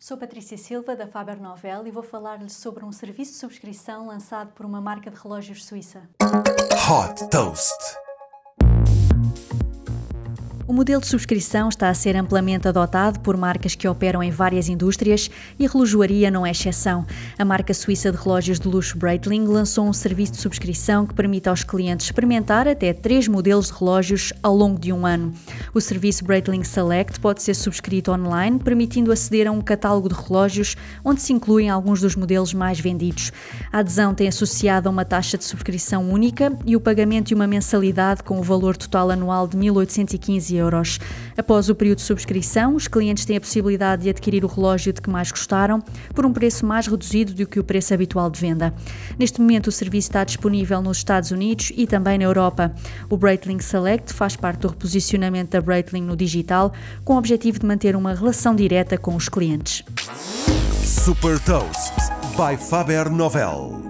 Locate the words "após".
41.36-41.68